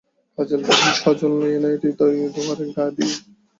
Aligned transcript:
কাজলবিহীন 0.37 0.93
সজলনয়নে 0.99 1.71
হৃদয়দুয়ারে 1.81 2.65
ঘা 2.75 2.85
দিয়ো। 2.95 3.15